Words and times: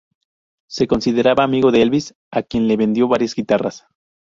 Se 0.67 0.87
consideraba 0.87 1.43
amigo 1.43 1.69
de 1.71 1.83
Elvis, 1.83 2.15
a 2.31 2.41
quien 2.41 2.67
le 2.67 2.75
vendió 2.75 3.07
varias 3.07 3.35
guitarras. 3.35 3.85